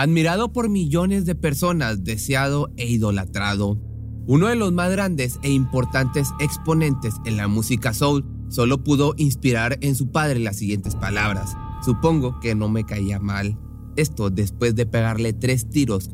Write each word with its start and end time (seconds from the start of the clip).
Admirado 0.00 0.50
por 0.50 0.70
millones 0.70 1.26
de 1.26 1.34
personas, 1.34 2.04
deseado 2.04 2.72
e 2.78 2.86
idolatrado. 2.86 3.78
Uno 4.26 4.46
de 4.46 4.56
los 4.56 4.72
más 4.72 4.90
grandes 4.90 5.38
e 5.42 5.50
importantes 5.50 6.30
exponentes 6.40 7.16
en 7.26 7.36
la 7.36 7.48
música 7.48 7.92
soul 7.92 8.24
solo 8.48 8.82
pudo 8.82 9.12
inspirar 9.18 9.76
en 9.82 9.94
su 9.94 10.10
padre 10.10 10.38
las 10.38 10.56
siguientes 10.56 10.96
palabras. 10.96 11.54
Supongo 11.84 12.40
que 12.40 12.54
no 12.54 12.70
me 12.70 12.86
caía 12.86 13.18
mal. 13.18 13.58
Esto 13.94 14.30
después 14.30 14.74
de 14.74 14.86
pegarle 14.86 15.34
tres 15.34 15.68
tiros 15.68 16.08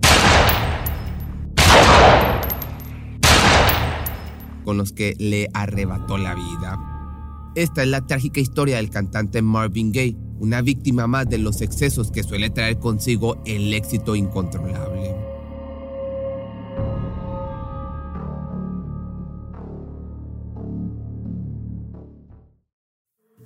con 4.65 4.79
los 4.79 4.93
que 4.93 5.15
le 5.21 5.49
arrebató 5.55 6.19
la 6.19 6.35
vida. 6.35 7.53
Esta 7.55 7.85
es 7.85 7.89
la 7.89 8.05
trágica 8.05 8.41
historia 8.41 8.79
del 8.79 8.91
cantante 8.91 9.43
Marvin 9.43 9.93
Gaye, 9.93 10.17
una 10.41 10.63
víctima 10.63 11.07
más 11.07 11.29
de 11.29 11.39
los 11.39 11.61
excesos 11.61 12.11
que 12.11 12.23
suele 12.23 12.51
traer 12.51 12.79
consigo 12.79 13.43
el 13.45 13.73
éxito 13.75 14.17
incontrolable. 14.17 15.15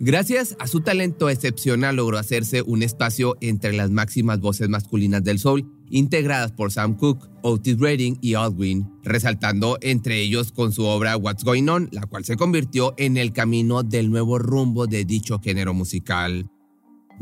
Gracias 0.02 0.56
a 0.58 0.66
su 0.66 0.80
talento 0.80 1.28
excepcional 1.28 1.97
logró 1.97 2.16
hacerse 2.16 2.62
un 2.62 2.82
espacio 2.82 3.36
entre 3.42 3.75
las 3.75 3.91
máximas 3.91 4.41
voces 4.41 4.70
masculinas 4.70 5.22
del 5.22 5.38
soul, 5.38 5.70
integradas 5.91 6.52
por 6.52 6.72
Sam 6.72 6.97
Cooke, 6.97 7.28
Otis 7.42 7.78
Redding 7.78 8.16
y 8.22 8.32
Aldwin, 8.32 8.88
resaltando 9.04 9.77
entre 9.82 10.22
ellos 10.22 10.52
con 10.52 10.72
su 10.72 10.84
obra 10.84 11.19
What's 11.19 11.44
Going 11.44 11.69
On, 11.69 11.91
la 11.92 12.06
cual 12.06 12.25
se 12.25 12.36
convirtió 12.36 12.94
en 12.97 13.19
el 13.19 13.34
camino 13.34 13.82
del 13.82 14.10
nuevo 14.10 14.38
rumbo 14.38 14.86
de 14.86 15.04
dicho 15.04 15.38
género 15.38 15.75
musical. 15.75 16.50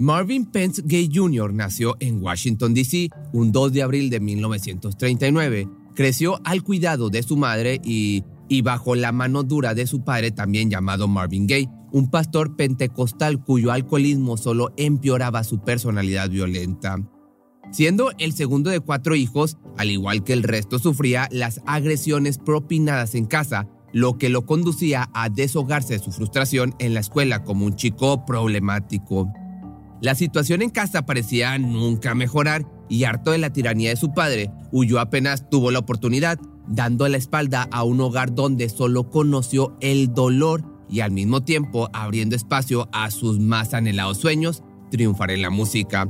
Marvin 0.00 0.46
Pence 0.46 0.80
Gay 0.84 1.10
Jr. 1.12 1.52
nació 1.52 1.96
en 1.98 2.22
Washington, 2.22 2.72
D.C. 2.72 3.10
un 3.32 3.50
2 3.50 3.72
de 3.72 3.82
abril 3.82 4.10
de 4.10 4.20
1939. 4.20 5.68
Creció 5.96 6.40
al 6.44 6.62
cuidado 6.62 7.10
de 7.10 7.24
su 7.24 7.36
madre 7.36 7.80
y, 7.82 8.22
bajo 8.62 8.94
la 8.94 9.10
mano 9.10 9.42
dura 9.42 9.74
de 9.74 9.88
su 9.88 10.04
padre, 10.04 10.30
también 10.30 10.70
llamado 10.70 11.08
Marvin 11.08 11.48
Gaye, 11.48 11.68
un 11.90 12.10
pastor 12.10 12.54
pentecostal 12.54 13.42
cuyo 13.42 13.72
alcoholismo 13.72 14.36
solo 14.36 14.72
empeoraba 14.76 15.42
su 15.42 15.64
personalidad 15.64 16.30
violenta. 16.30 16.96
Siendo 17.72 18.12
el 18.18 18.32
segundo 18.34 18.70
de 18.70 18.78
cuatro 18.78 19.16
hijos, 19.16 19.56
al 19.76 19.90
igual 19.90 20.22
que 20.22 20.32
el 20.32 20.44
resto 20.44 20.78
sufría 20.78 21.28
las 21.32 21.60
agresiones 21.66 22.38
propinadas 22.38 23.16
en 23.16 23.26
casa, 23.26 23.68
lo 23.92 24.16
que 24.16 24.28
lo 24.28 24.46
conducía 24.46 25.10
a 25.12 25.28
deshogarse 25.28 25.94
de 25.94 26.04
su 26.04 26.12
frustración 26.12 26.76
en 26.78 26.94
la 26.94 27.00
escuela 27.00 27.42
como 27.42 27.66
un 27.66 27.74
chico 27.74 28.24
problemático. 28.24 29.32
La 30.00 30.14
situación 30.14 30.62
en 30.62 30.70
casa 30.70 31.06
parecía 31.06 31.58
nunca 31.58 32.14
mejorar 32.14 32.64
y 32.88 33.04
harto 33.04 33.32
de 33.32 33.38
la 33.38 33.52
tiranía 33.52 33.90
de 33.90 33.96
su 33.96 34.14
padre, 34.14 34.50
huyó 34.70 35.00
apenas 35.00 35.50
tuvo 35.50 35.70
la 35.70 35.80
oportunidad, 35.80 36.38
dando 36.68 37.08
la 37.08 37.16
espalda 37.16 37.68
a 37.72 37.82
un 37.82 38.00
hogar 38.00 38.34
donde 38.34 38.68
solo 38.68 39.10
conoció 39.10 39.76
el 39.80 40.14
dolor 40.14 40.64
y 40.88 41.00
al 41.00 41.10
mismo 41.10 41.42
tiempo 41.42 41.90
abriendo 41.92 42.36
espacio 42.36 42.88
a 42.92 43.10
sus 43.10 43.40
más 43.40 43.74
anhelados 43.74 44.18
sueños, 44.18 44.62
triunfar 44.90 45.32
en 45.32 45.42
la 45.42 45.50
música. 45.50 46.08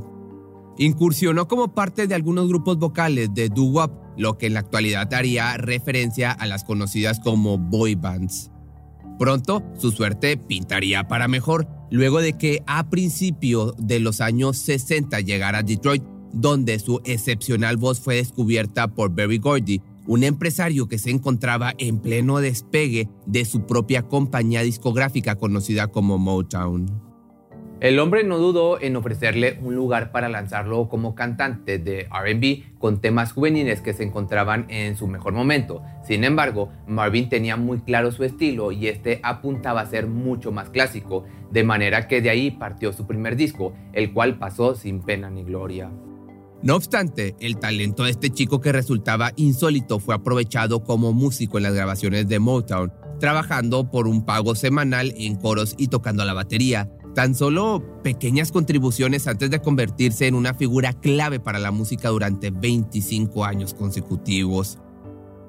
Incursionó 0.77 1.47
como 1.47 1.73
parte 1.73 2.07
de 2.07 2.15
algunos 2.15 2.47
grupos 2.47 2.77
vocales 2.77 3.33
de 3.33 3.49
doo-wop, 3.49 3.91
lo 4.17 4.37
que 4.37 4.45
en 4.45 4.53
la 4.53 4.61
actualidad 4.61 5.13
haría 5.13 5.57
referencia 5.57 6.31
a 6.31 6.45
las 6.45 6.63
conocidas 6.63 7.19
como 7.19 7.57
boy 7.57 7.95
bands. 7.95 8.51
Pronto, 9.19 9.61
su 9.77 9.91
suerte 9.91 10.37
pintaría 10.37 11.09
para 11.09 11.27
mejor, 11.27 11.67
luego 11.91 12.21
de 12.21 12.37
que 12.37 12.63
a 12.65 12.89
principios 12.89 13.75
de 13.77 13.99
los 13.99 14.21
años 14.21 14.57
60 14.57 15.19
llegara 15.19 15.59
a 15.59 15.63
Detroit, 15.63 16.03
donde 16.31 16.79
su 16.79 17.01
excepcional 17.03 17.75
voz 17.75 17.99
fue 17.99 18.15
descubierta 18.15 18.87
por 18.87 19.13
Berry 19.13 19.37
Gordy, 19.37 19.81
un 20.07 20.23
empresario 20.23 20.87
que 20.87 20.97
se 20.97 21.11
encontraba 21.11 21.73
en 21.77 21.99
pleno 21.99 22.39
despegue 22.39 23.09
de 23.25 23.43
su 23.43 23.65
propia 23.65 24.03
compañía 24.03 24.61
discográfica 24.61 25.35
conocida 25.35 25.87
como 25.87 26.17
Motown. 26.17 27.08
El 27.81 27.97
hombre 27.99 28.25
no 28.25 28.39
dudó 28.39 28.81
en 28.81 28.97
ofrecerle 28.97 29.57
un 29.61 29.73
lugar 29.73 30.11
para 30.11 30.27
lanzarlo 30.27 30.89
como 30.89 31.15
cantante 31.15 31.77
de 31.79 32.09
RB 32.09 32.77
con 32.77 32.99
temas 32.99 33.31
juveniles 33.31 33.79
que 33.79 33.93
se 33.93 34.03
encontraban 34.03 34.65
en 34.67 34.97
su 34.97 35.07
mejor 35.07 35.31
momento. 35.31 35.81
Sin 36.05 36.25
embargo, 36.25 36.73
Marvin 36.87 37.29
tenía 37.29 37.55
muy 37.55 37.79
claro 37.79 38.11
su 38.11 38.25
estilo 38.25 38.73
y 38.73 38.87
este 38.87 39.21
apuntaba 39.23 39.79
a 39.79 39.85
ser 39.85 40.07
mucho 40.07 40.51
más 40.51 40.69
clásico, 40.71 41.23
de 41.51 41.63
manera 41.63 42.09
que 42.09 42.21
de 42.21 42.29
ahí 42.29 42.51
partió 42.51 42.91
su 42.91 43.07
primer 43.07 43.37
disco, 43.37 43.73
el 43.93 44.11
cual 44.11 44.37
pasó 44.37 44.75
sin 44.75 45.01
pena 45.01 45.29
ni 45.29 45.45
gloria. 45.45 45.89
No 46.61 46.75
obstante, 46.75 47.37
el 47.39 47.59
talento 47.59 48.03
de 48.03 48.11
este 48.11 48.29
chico 48.29 48.59
que 48.59 48.73
resultaba 48.73 49.31
insólito 49.37 49.99
fue 49.99 50.15
aprovechado 50.15 50.83
como 50.83 51.13
músico 51.13 51.55
en 51.55 51.63
las 51.63 51.73
grabaciones 51.73 52.27
de 52.27 52.39
Motown, 52.39 52.91
trabajando 53.21 53.89
por 53.89 54.05
un 54.05 54.25
pago 54.25 54.53
semanal 54.53 55.13
en 55.15 55.37
coros 55.37 55.75
y 55.77 55.87
tocando 55.87 56.25
la 56.25 56.33
batería. 56.33 56.89
Tan 57.15 57.35
solo 57.35 57.83
pequeñas 58.03 58.51
contribuciones 58.51 59.27
antes 59.27 59.49
de 59.49 59.61
convertirse 59.61 60.27
en 60.27 60.35
una 60.35 60.53
figura 60.53 60.93
clave 60.93 61.39
para 61.39 61.59
la 61.59 61.71
música 61.71 62.09
durante 62.09 62.51
25 62.51 63.45
años 63.45 63.73
consecutivos. 63.73 64.77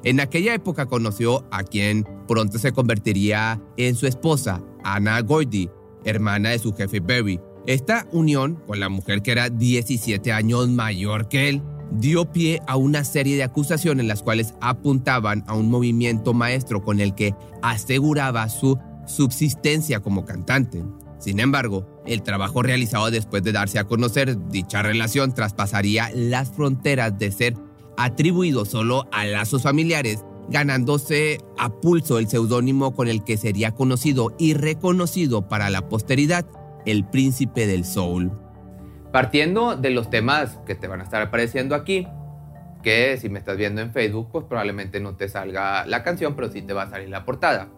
En 0.02 0.20
aquella 0.20 0.54
época 0.54 0.86
conoció 0.86 1.44
a 1.50 1.62
quien 1.62 2.08
pronto 2.26 2.58
se 2.58 2.72
convertiría 2.72 3.60
en 3.76 3.94
su 3.94 4.06
esposa, 4.06 4.62
Anna 4.82 5.20
Gordy, 5.20 5.68
hermana 6.04 6.50
de 6.50 6.58
su 6.58 6.72
jefe 6.72 7.00
Barry, 7.00 7.38
esta 7.66 8.06
unión 8.12 8.62
con 8.66 8.80
la 8.80 8.88
mujer 8.88 9.20
que 9.20 9.32
era 9.32 9.50
17 9.50 10.32
años 10.32 10.68
mayor 10.70 11.28
que 11.28 11.50
él 11.50 11.62
dio 11.92 12.30
pie 12.32 12.62
a 12.66 12.76
una 12.76 13.04
serie 13.04 13.36
de 13.36 13.42
acusaciones 13.42 14.06
las 14.06 14.22
cuales 14.22 14.54
apuntaban 14.60 15.44
a 15.46 15.54
un 15.54 15.70
movimiento 15.70 16.32
maestro 16.32 16.82
con 16.82 17.00
el 17.00 17.14
que 17.14 17.34
aseguraba 17.62 18.48
su 18.48 18.78
subsistencia 19.06 20.00
como 20.00 20.24
cantante. 20.24 20.82
Sin 21.20 21.38
embargo, 21.38 21.86
el 22.06 22.22
trabajo 22.22 22.62
realizado 22.62 23.10
después 23.10 23.42
de 23.42 23.52
darse 23.52 23.78
a 23.78 23.84
conocer 23.84 24.36
dicha 24.48 24.82
relación 24.82 25.34
traspasaría 25.34 26.10
las 26.14 26.50
fronteras 26.50 27.18
de 27.18 27.30
ser 27.30 27.54
atribuido 27.98 28.64
solo 28.64 29.06
a 29.12 29.26
lazos 29.26 29.62
familiares, 29.62 30.24
ganándose 30.48 31.38
a 31.58 31.68
pulso 31.68 32.18
el 32.18 32.26
seudónimo 32.26 32.94
con 32.94 33.06
el 33.06 33.22
que 33.22 33.36
sería 33.36 33.72
conocido 33.72 34.34
y 34.38 34.54
reconocido 34.54 35.46
para 35.46 35.68
la 35.68 35.88
posteridad 35.88 36.46
el 36.86 37.04
príncipe 37.04 37.66
del 37.66 37.84
soul. 37.84 38.32
Partiendo 39.12 39.76
de 39.76 39.90
los 39.90 40.08
temas 40.08 40.58
que 40.66 40.74
te 40.74 40.88
van 40.88 41.02
a 41.02 41.04
estar 41.04 41.20
apareciendo 41.20 41.74
aquí, 41.74 42.06
que 42.82 43.18
si 43.18 43.28
me 43.28 43.38
estás 43.38 43.58
viendo 43.58 43.82
en 43.82 43.92
Facebook, 43.92 44.30
pues 44.32 44.46
probablemente 44.46 45.00
no 45.00 45.16
te 45.16 45.28
salga 45.28 45.84
la 45.84 46.02
canción, 46.02 46.34
pero 46.34 46.50
sí 46.50 46.62
te 46.62 46.72
va 46.72 46.84
a 46.84 46.90
salir 46.90 47.10
la 47.10 47.26
portada. 47.26 47.68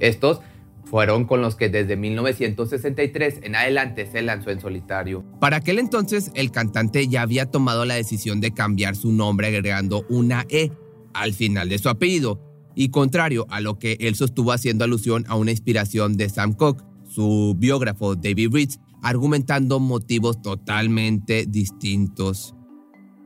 Estos 0.00 0.40
fueron 0.84 1.24
con 1.24 1.42
los 1.42 1.54
que 1.54 1.68
desde 1.68 1.96
1963 1.96 3.40
en 3.42 3.56
adelante 3.56 4.06
se 4.06 4.22
lanzó 4.22 4.50
en 4.50 4.60
solitario. 4.60 5.24
Para 5.40 5.58
aquel 5.58 5.78
entonces, 5.78 6.30
el 6.34 6.50
cantante 6.50 7.08
ya 7.08 7.22
había 7.22 7.46
tomado 7.46 7.84
la 7.84 7.94
decisión 7.94 8.40
de 8.40 8.52
cambiar 8.52 8.96
su 8.96 9.12
nombre 9.12 9.48
agregando 9.48 10.04
una 10.08 10.46
E 10.48 10.72
al 11.12 11.34
final 11.34 11.68
de 11.68 11.78
su 11.78 11.88
apellido, 11.88 12.40
y 12.74 12.90
contrario 12.90 13.46
a 13.50 13.60
lo 13.60 13.78
que 13.78 13.96
él 14.00 14.14
sostuvo 14.14 14.52
haciendo 14.52 14.84
alusión 14.84 15.24
a 15.28 15.34
una 15.34 15.50
inspiración 15.50 16.16
de 16.16 16.28
Sam 16.28 16.52
Cooke, 16.52 16.84
su 17.08 17.56
biógrafo 17.58 18.14
David 18.14 18.50
Ritz, 18.52 18.78
argumentando 19.02 19.80
motivos 19.80 20.40
totalmente 20.42 21.44
distintos. 21.46 22.54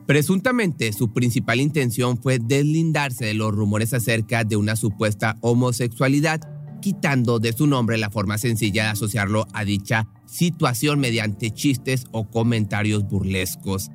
Presuntamente, 0.07 0.93
su 0.93 1.13
principal 1.13 1.61
intención 1.61 2.21
fue 2.21 2.39
deslindarse 2.39 3.27
de 3.27 3.35
los 3.35 3.55
rumores 3.55 3.95
acerca 3.95 4.43
de 4.45 4.57
una 4.57 4.75
supuesta 4.75 5.37
homosexualidad, 5.41 6.41
quitando 6.83 7.39
de 7.39 7.55
su 7.55 7.67
nombre 7.67 7.97
la 7.97 8.11
forma 8.11 8.37
sencilla 8.37 8.85
de 8.85 8.91
asociarlo 8.91 9.47
a 9.55 9.65
dicha 9.65 10.07
situación 10.27 11.01
mediante 11.01 11.51
chistes 11.51 12.05
o 12.11 12.29
comentarios 12.29 13.05
burlescos. 13.09 13.91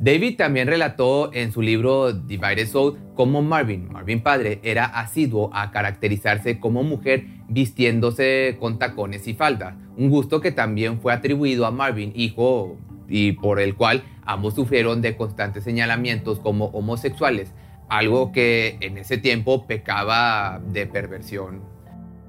David 0.00 0.36
también 0.36 0.68
relató 0.68 1.32
en 1.34 1.50
su 1.50 1.60
libro 1.60 2.12
Divided 2.12 2.68
Soul 2.68 2.96
cómo 3.14 3.42
Marvin, 3.42 3.90
Marvin 3.90 4.22
padre, 4.22 4.60
era 4.62 4.84
asiduo 4.84 5.50
a 5.52 5.72
caracterizarse 5.72 6.60
como 6.60 6.84
mujer 6.84 7.26
vistiéndose 7.48 8.56
con 8.60 8.78
tacones 8.78 9.26
y 9.26 9.34
falda, 9.34 9.76
un 9.96 10.08
gusto 10.08 10.40
que 10.40 10.52
también 10.52 11.00
fue 11.00 11.12
atribuido 11.12 11.66
a 11.66 11.72
Marvin, 11.72 12.12
hijo, 12.14 12.76
y 13.08 13.32
por 13.32 13.58
el 13.58 13.74
cual 13.74 14.04
ambos 14.24 14.54
sufrieron 14.54 15.02
de 15.02 15.16
constantes 15.16 15.64
señalamientos 15.64 16.38
como 16.38 16.66
homosexuales, 16.66 17.52
algo 17.88 18.30
que 18.30 18.76
en 18.80 18.98
ese 18.98 19.18
tiempo 19.18 19.66
pecaba 19.66 20.60
de 20.70 20.86
perversión. 20.86 21.77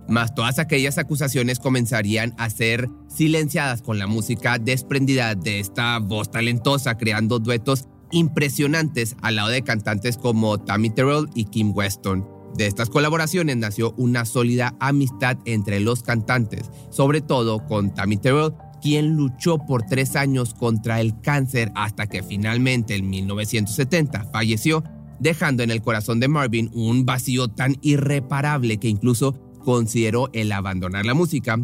Mas 0.10 0.34
todas 0.34 0.58
aquellas 0.58 0.98
acusaciones 0.98 1.60
comenzarían 1.60 2.34
a 2.38 2.50
ser 2.50 2.90
silenciadas 3.08 3.82
con 3.82 4.00
la 4.00 4.08
música 4.08 4.58
desprendida 4.58 5.36
de 5.36 5.60
esta 5.60 6.00
voz 6.00 6.32
talentosa, 6.32 6.98
creando 6.98 7.40
duetos 7.40 7.86
impresionantes 8.12 9.16
al 9.22 9.36
lado 9.36 9.50
de 9.50 9.62
cantantes 9.62 10.18
como 10.18 10.58
Tammy 10.58 10.90
Terrell 10.90 11.30
y 11.36 11.46
Kim 11.46 11.74
Weston. 11.76 12.28
De 12.56 12.66
estas 12.66 12.90
colaboraciones 12.90 13.58
nació 13.58 13.94
una 13.98 14.26
sólida 14.26 14.76
amistad 14.80 15.38
entre 15.46 15.80
los 15.80 16.02
cantantes, 16.02 16.72
sobre 16.90 17.22
todo 17.22 17.66
con 17.68 17.94
Tammy 17.94 18.18
Terrell, 18.18 18.54
quien 18.82 19.16
luchó 19.16 19.60
por 19.60 19.84
tres 19.84 20.16
años 20.16 20.54
contra 20.54 21.02
el 21.02 21.20
cáncer 21.22 21.72
hasta 21.76 22.08
que 22.08 22.24
finalmente 22.24 22.96
en 22.96 23.10
1970 23.10 24.26
falleció, 24.32 24.84
dejando 25.20 25.64
en 25.64 25.72
el 25.72 25.82
corazón 25.82 26.20
de 26.20 26.28
Marvin 26.30 26.72
un 26.74 27.06
vacío 27.06 27.50
tan 27.50 27.78
irreparable 27.82 28.78
que 28.78 28.88
incluso 28.88 29.49
consideró 29.60 30.30
el 30.34 30.52
abandonar 30.52 31.06
la 31.06 31.14
música. 31.14 31.60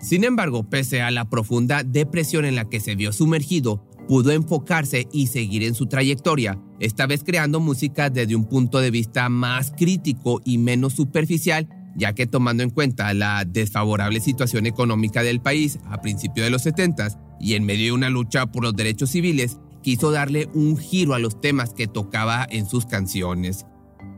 Sin 0.00 0.24
embargo, 0.24 0.68
pese 0.68 1.02
a 1.02 1.10
la 1.10 1.28
profunda 1.28 1.82
depresión 1.82 2.44
en 2.44 2.54
la 2.54 2.68
que 2.68 2.80
se 2.80 2.94
vio 2.94 3.12
sumergido, 3.12 3.84
pudo 4.06 4.30
enfocarse 4.30 5.06
y 5.12 5.26
seguir 5.26 5.62
en 5.62 5.74
su 5.74 5.86
trayectoria, 5.86 6.58
esta 6.80 7.06
vez 7.06 7.22
creando 7.24 7.60
música 7.60 8.08
desde 8.08 8.36
un 8.36 8.46
punto 8.46 8.80
de 8.80 8.90
vista 8.90 9.28
más 9.28 9.72
crítico 9.76 10.40
y 10.44 10.58
menos 10.58 10.94
superficial, 10.94 11.68
ya 11.96 12.14
que 12.14 12.26
tomando 12.26 12.62
en 12.62 12.70
cuenta 12.70 13.12
la 13.12 13.44
desfavorable 13.44 14.20
situación 14.20 14.66
económica 14.66 15.22
del 15.22 15.40
país 15.40 15.78
a 15.84 16.00
principios 16.00 16.46
de 16.46 16.50
los 16.50 16.62
70 16.62 17.36
y 17.40 17.54
en 17.54 17.64
medio 17.64 17.86
de 17.86 17.92
una 17.92 18.08
lucha 18.08 18.46
por 18.46 18.62
los 18.62 18.74
derechos 18.74 19.10
civiles, 19.10 19.58
quiso 19.82 20.10
darle 20.10 20.48
un 20.54 20.76
giro 20.76 21.14
a 21.14 21.18
los 21.18 21.40
temas 21.40 21.74
que 21.74 21.86
tocaba 21.86 22.46
en 22.50 22.66
sus 22.66 22.86
canciones. 22.86 23.66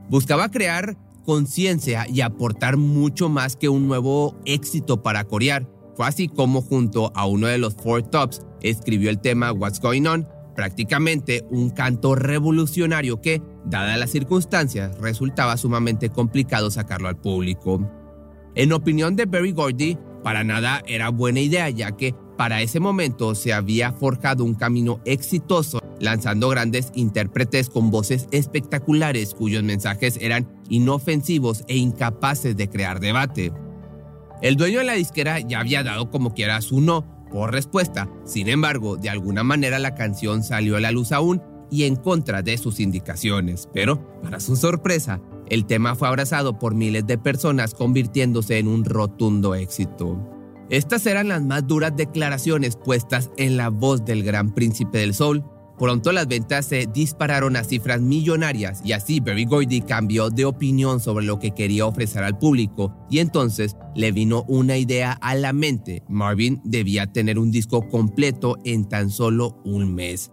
Buscaba 0.09 0.51
crear 0.51 0.97
conciencia 1.31 2.07
y 2.13 2.23
aportar 2.23 2.77
mucho 2.77 3.29
más 3.29 3.55
que 3.55 3.69
un 3.69 3.87
nuevo 3.87 4.35
éxito 4.47 5.01
para 5.05 5.23
corear. 5.23 5.65
Fue 5.95 6.09
así 6.09 6.27
como 6.27 6.61
junto 6.61 7.13
a 7.15 7.25
uno 7.27 7.47
de 7.47 7.57
los 7.57 7.77
Four 7.77 8.03
Tops 8.03 8.43
escribió 8.63 9.11
el 9.11 9.21
tema 9.21 9.53
What's 9.53 9.79
Going 9.79 10.07
On, 10.07 10.27
prácticamente 10.57 11.47
un 11.49 11.71
canto 11.71 12.17
revolucionario 12.17 13.21
que, 13.21 13.41
dadas 13.65 13.97
las 13.97 14.11
circunstancias, 14.11 14.99
resultaba 14.99 15.57
sumamente 15.57 16.11
complicado 16.11 16.69
sacarlo 16.69 17.07
al 17.07 17.21
público. 17.21 17.89
En 18.57 18.73
opinión 18.73 19.15
de 19.15 19.27
Barry 19.27 19.53
Gordy, 19.53 19.99
para 20.25 20.43
nada 20.43 20.83
era 20.89 21.11
buena 21.11 21.39
idea 21.39 21.71
ya 21.71 21.93
que 21.93 22.13
para 22.41 22.63
ese 22.63 22.81
momento 22.81 23.35
se 23.35 23.53
había 23.53 23.93
forjado 23.93 24.45
un 24.45 24.55
camino 24.55 25.03
exitoso 25.05 25.79
lanzando 26.01 26.49
grandes 26.49 26.91
intérpretes 26.95 27.69
con 27.69 27.91
voces 27.91 28.29
espectaculares 28.31 29.35
cuyos 29.35 29.63
mensajes 29.63 30.17
eran 30.23 30.49
inofensivos 30.71 31.65
e 31.69 31.77
incapaces 31.77 32.57
de 32.57 32.71
crear 32.71 32.99
debate. 32.99 33.53
El 34.41 34.57
dueño 34.57 34.79
de 34.79 34.87
la 34.87 34.95
disquera 34.95 35.39
ya 35.41 35.61
había 35.61 35.83
dado 35.83 36.11
como 36.11 36.33
quiera 36.33 36.63
su 36.63 36.81
no 36.81 37.05
por 37.31 37.53
respuesta, 37.53 38.09
sin 38.25 38.49
embargo, 38.49 38.97
de 38.97 39.11
alguna 39.11 39.43
manera 39.43 39.79
la 39.79 39.95
canción 39.95 40.43
salió 40.43 40.79
a 40.79 40.81
la 40.81 40.93
luz 40.93 41.13
aún 41.13 41.43
y 41.71 41.85
en 41.85 41.95
contra 41.95 42.41
de 42.41 42.57
sus 42.57 42.81
indicaciones, 42.81 43.69
pero, 43.75 44.19
para 44.23 44.41
su 44.41 44.57
sorpresa, 44.57 45.21
el 45.51 45.67
tema 45.67 45.95
fue 45.95 46.09
abrazado 46.09 46.59
por 46.59 46.75
miles 46.75 47.07
de 47.07 47.19
personas 47.19 47.75
convirtiéndose 47.75 48.57
en 48.57 48.67
un 48.67 48.87
rotundo 48.87 49.55
éxito. 49.55 50.40
Estas 50.71 51.05
eran 51.07 51.29
las 51.29 51.43
más 51.43 51.67
duras 51.67 51.97
declaraciones 51.97 52.77
puestas 52.77 53.31
en 53.37 53.57
la 53.57 53.69
voz 53.69 54.05
del 54.05 54.23
gran 54.23 54.55
príncipe 54.55 54.99
del 54.99 55.15
sol, 55.15 55.45
Pronto 55.81 56.13
las 56.13 56.29
ventas 56.29 56.67
se 56.67 56.85
dispararon 56.85 57.57
a 57.57 57.65
cifras 57.65 58.03
millonarias 58.03 58.83
y 58.85 58.93
así 58.93 59.19
Berry 59.19 59.47
Gordy 59.47 59.81
cambió 59.81 60.29
de 60.29 60.45
opinión 60.45 61.01
sobre 61.01 61.25
lo 61.25 61.39
que 61.39 61.53
quería 61.53 61.87
ofrecer 61.87 62.23
al 62.23 62.37
público 62.37 62.95
y 63.09 63.21
entonces 63.21 63.77
le 63.97 64.13
vino 64.13 64.45
una 64.47 64.77
idea 64.77 65.13
a 65.13 65.35
la 65.35 65.55
mente. 65.55 66.03
Marvin 66.07 66.61
debía 66.65 67.07
tener 67.07 67.39
un 67.39 67.51
disco 67.51 67.89
completo 67.89 68.59
en 68.67 68.91
tan 68.91 69.09
solo 69.09 69.59
un 69.65 69.95
mes. 69.95 70.31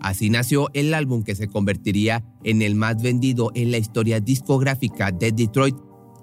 Así 0.00 0.28
nació 0.28 0.70
el 0.72 0.92
álbum 0.92 1.22
que 1.22 1.36
se 1.36 1.46
convertiría 1.46 2.24
en 2.42 2.60
el 2.60 2.74
más 2.74 3.00
vendido 3.00 3.52
en 3.54 3.70
la 3.70 3.78
historia 3.78 4.18
discográfica 4.18 5.12
de 5.12 5.30
Detroit 5.30 5.76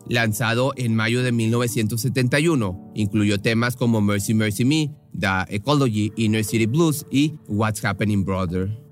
lanzado 0.09 0.73
en 0.75 0.95
mayo 0.95 1.23
de 1.23 1.31
1971. 1.31 2.91
Incluyó 2.95 3.39
temas 3.39 3.75
como 3.75 4.01
Mercy 4.01 4.33
Mercy 4.33 4.65
Me, 4.65 4.91
The 5.17 5.55
Ecology, 5.55 6.11
Inner 6.15 6.43
City 6.43 6.65
Blues 6.65 7.05
y 7.11 7.35
What's 7.47 7.83
Happening 7.83 8.23
Brother. 8.23 8.87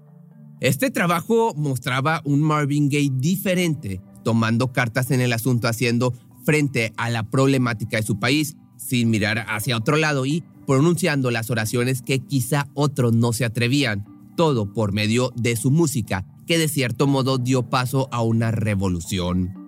Este 0.62 0.90
trabajo 0.90 1.54
mostraba 1.56 2.22
un 2.26 2.42
Marvin 2.42 2.90
Gaye 2.90 3.12
diferente, 3.14 4.02
tomando 4.24 4.72
cartas 4.72 5.12
en 5.12 5.22
el 5.22 5.34
asunto, 5.34 5.68
haciendo 5.68 6.14
frente 6.46 6.94
a 6.98 7.10
la 7.10 7.30
problemática 7.30 7.98
de 7.98 8.04
su 8.04 8.20
país, 8.20 8.56
sin 8.78 9.10
mirar 9.10 9.46
hacia 9.50 9.78
otro 9.78 9.98
lado 9.98 10.26
y 10.26 10.44
pronunciando 10.66 11.32
las 11.32 11.50
oraciones 11.50 12.02
que 12.02 12.20
quizá 12.20 12.68
otros 12.74 13.14
no 13.14 13.34
se 13.34 13.46
atrevían, 13.46 14.06
todo 14.36 14.74
por 14.74 14.94
medio 14.94 15.32
de 15.36 15.56
su 15.56 15.72
música, 15.72 16.26
que 16.48 16.58
de 16.58 16.68
cierto 16.68 17.08
modo 17.08 17.38
dio 17.38 17.70
paso 17.70 18.08
a 18.12 18.22
una 18.22 18.52
revolución. 18.52 19.65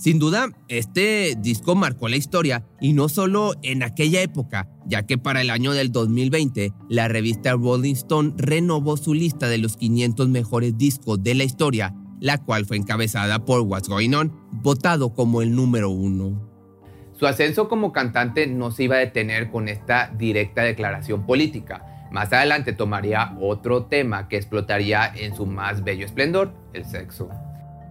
Sin 0.00 0.18
duda, 0.18 0.48
este 0.68 1.34
disco 1.36 1.74
marcó 1.74 2.08
la 2.08 2.16
historia 2.16 2.64
y 2.80 2.94
no 2.94 3.10
solo 3.10 3.52
en 3.62 3.82
aquella 3.82 4.22
época, 4.22 4.66
ya 4.86 5.02
que 5.02 5.18
para 5.18 5.42
el 5.42 5.50
año 5.50 5.72
del 5.74 5.92
2020 5.92 6.72
la 6.88 7.06
revista 7.06 7.52
Rolling 7.52 7.92
Stone 7.92 8.32
renovó 8.38 8.96
su 8.96 9.12
lista 9.12 9.50
de 9.50 9.58
los 9.58 9.76
500 9.76 10.30
mejores 10.30 10.78
discos 10.78 11.22
de 11.22 11.34
la 11.34 11.44
historia, 11.44 11.94
la 12.18 12.38
cual 12.38 12.64
fue 12.64 12.78
encabezada 12.78 13.44
por 13.44 13.60
What's 13.60 13.90
Going 13.90 14.14
On, 14.14 14.32
votado 14.52 15.12
como 15.12 15.42
el 15.42 15.54
número 15.54 15.90
uno. 15.90 16.48
Su 17.12 17.26
ascenso 17.26 17.68
como 17.68 17.92
cantante 17.92 18.46
no 18.46 18.70
se 18.70 18.84
iba 18.84 18.96
a 18.96 19.00
detener 19.00 19.50
con 19.50 19.68
esta 19.68 20.14
directa 20.16 20.62
declaración 20.62 21.26
política. 21.26 22.08
Más 22.10 22.32
adelante 22.32 22.72
tomaría 22.72 23.36
otro 23.38 23.84
tema 23.84 24.28
que 24.28 24.38
explotaría 24.38 25.12
en 25.14 25.36
su 25.36 25.44
más 25.44 25.84
bello 25.84 26.06
esplendor, 26.06 26.54
el 26.72 26.86
sexo. 26.86 27.28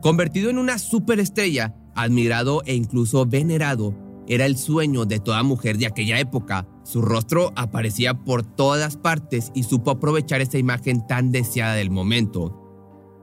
Convertido 0.01 0.49
en 0.49 0.57
una 0.57 0.79
superestrella, 0.79 1.75
admirado 2.01 2.61
e 2.65 2.75
incluso 2.75 3.25
venerado, 3.25 3.95
era 4.29 4.45
el 4.45 4.57
sueño 4.57 5.05
de 5.05 5.19
toda 5.19 5.41
mujer 5.41 5.79
de 5.79 5.87
aquella 5.87 6.19
época. 6.19 6.67
Su 6.83 7.01
rostro 7.01 7.51
aparecía 7.55 8.13
por 8.13 8.43
todas 8.43 8.95
partes 8.95 9.51
y 9.55 9.63
supo 9.63 9.89
aprovechar 9.89 10.39
esa 10.39 10.59
imagen 10.59 11.05
tan 11.07 11.31
deseada 11.31 11.73
del 11.73 11.89
momento. 11.89 12.55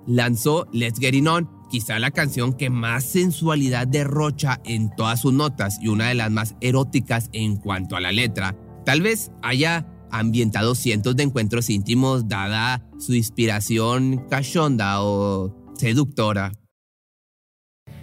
Lanzó 0.06 0.66
Let's 0.72 0.98
Get 0.98 1.14
It 1.14 1.26
On, 1.28 1.48
quizá 1.70 2.00
la 2.00 2.10
canción 2.10 2.52
que 2.54 2.70
más 2.70 3.04
sensualidad 3.04 3.86
derrocha 3.86 4.60
en 4.64 4.90
todas 4.96 5.20
sus 5.20 5.32
notas 5.32 5.78
y 5.80 5.88
una 5.88 6.08
de 6.08 6.16
las 6.16 6.32
más 6.32 6.56
eróticas 6.60 7.30
en 7.32 7.56
cuanto 7.56 7.94
a 7.94 8.00
la 8.00 8.10
letra. 8.10 8.56
Tal 8.84 9.00
vez 9.00 9.30
haya 9.42 9.86
ambientado 10.10 10.74
cientos 10.74 11.14
de 11.14 11.22
encuentros 11.22 11.70
íntimos 11.70 12.28
dada 12.28 12.84
su 12.98 13.14
inspiración 13.14 14.26
cachonda 14.28 15.02
o 15.02 15.72
seductora. 15.76 16.52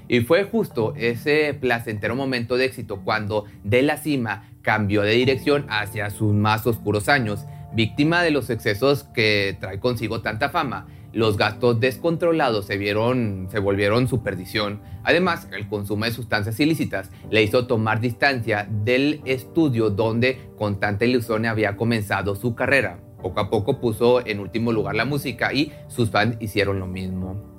Y 0.07 0.21
fue 0.21 0.43
justo 0.43 0.93
ese 0.97 1.53
placentero 1.53 2.15
momento 2.15 2.57
de 2.57 2.65
éxito 2.65 3.01
cuando 3.03 3.45
de 3.63 3.81
la 3.81 3.97
cima 3.97 4.49
cambió 4.61 5.01
de 5.01 5.11
dirección 5.11 5.65
hacia 5.69 6.09
sus 6.09 6.33
más 6.33 6.65
oscuros 6.67 7.09
años, 7.09 7.45
víctima 7.73 8.21
de 8.21 8.31
los 8.31 8.49
excesos 8.49 9.03
que 9.13 9.57
trae 9.59 9.79
consigo 9.79 10.21
tanta 10.21 10.49
fama. 10.49 10.87
Los 11.11 11.37
gastos 11.37 11.79
descontrolados 11.79 12.65
se, 12.65 12.77
vieron, 12.77 13.47
se 13.51 13.59
volvieron 13.59 14.07
su 14.07 14.23
perdición. 14.23 14.81
Además, 15.03 15.47
el 15.51 15.67
consumo 15.67 16.05
de 16.05 16.11
sustancias 16.11 16.59
ilícitas 16.59 17.11
le 17.29 17.43
hizo 17.43 17.67
tomar 17.67 17.99
distancia 17.99 18.67
del 18.69 19.21
estudio 19.25 19.91
donde 19.91 20.49
con 20.57 20.79
tanta 20.79 21.05
ilusión 21.05 21.45
había 21.45 21.77
comenzado 21.77 22.35
su 22.35 22.55
carrera. 22.55 22.99
Poco 23.21 23.39
a 23.39 23.49
poco 23.49 23.79
puso 23.79 24.25
en 24.25 24.39
último 24.39 24.71
lugar 24.71 24.95
la 24.95 25.05
música 25.05 25.53
y 25.53 25.71
sus 25.87 26.09
fans 26.09 26.35
hicieron 26.39 26.79
lo 26.79 26.87
mismo. 26.87 27.52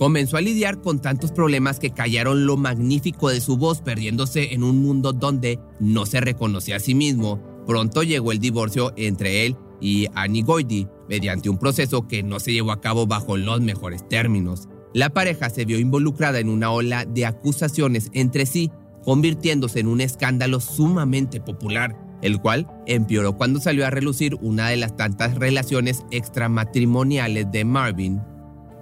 Comenzó 0.00 0.38
a 0.38 0.40
lidiar 0.40 0.80
con 0.80 0.98
tantos 1.02 1.30
problemas 1.30 1.78
que 1.78 1.90
callaron 1.90 2.46
lo 2.46 2.56
magnífico 2.56 3.28
de 3.28 3.42
su 3.42 3.58
voz, 3.58 3.82
perdiéndose 3.82 4.54
en 4.54 4.64
un 4.64 4.80
mundo 4.82 5.12
donde 5.12 5.58
no 5.78 6.06
se 6.06 6.22
reconocía 6.22 6.76
a 6.76 6.80
sí 6.80 6.94
mismo. 6.94 7.38
Pronto 7.66 8.02
llegó 8.02 8.32
el 8.32 8.38
divorcio 8.38 8.94
entre 8.96 9.44
él 9.44 9.58
y 9.78 10.06
Annie 10.14 10.40
Goidi, 10.40 10.88
mediante 11.06 11.50
un 11.50 11.58
proceso 11.58 12.08
que 12.08 12.22
no 12.22 12.40
se 12.40 12.54
llevó 12.54 12.72
a 12.72 12.80
cabo 12.80 13.06
bajo 13.06 13.36
los 13.36 13.60
mejores 13.60 14.08
términos. 14.08 14.70
La 14.94 15.10
pareja 15.10 15.50
se 15.50 15.66
vio 15.66 15.78
involucrada 15.78 16.38
en 16.38 16.48
una 16.48 16.70
ola 16.70 17.04
de 17.04 17.26
acusaciones 17.26 18.08
entre 18.14 18.46
sí, 18.46 18.70
convirtiéndose 19.04 19.80
en 19.80 19.86
un 19.86 20.00
escándalo 20.00 20.60
sumamente 20.60 21.42
popular. 21.42 21.94
el 22.22 22.38
cual 22.40 22.66
empeoró 22.86 23.36
cuando 23.36 23.60
salió 23.60 23.86
a 23.86 23.90
relucir 23.90 24.34
una 24.42 24.68
de 24.68 24.76
las 24.78 24.96
tantas 24.96 25.34
relaciones 25.36 26.04
extramatrimoniales 26.10 27.50
de 27.50 27.64
Marvin 27.64 28.20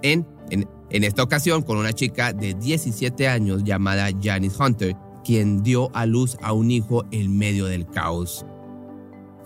en, 0.01 0.27
en, 0.49 0.67
en 0.91 1.03
esta 1.03 1.23
ocasión 1.23 1.61
con 1.61 1.77
una 1.77 1.93
chica 1.93 2.33
de 2.33 2.53
17 2.53 3.27
años 3.27 3.63
llamada 3.63 4.09
Janice 4.21 4.61
Hunter, 4.61 4.95
quien 5.23 5.63
dio 5.63 5.89
a 5.95 6.05
luz 6.05 6.37
a 6.41 6.53
un 6.53 6.71
hijo 6.71 7.05
en 7.11 7.37
medio 7.37 7.65
del 7.65 7.85
caos. 7.87 8.45